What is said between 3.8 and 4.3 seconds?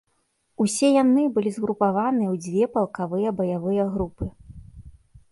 групы.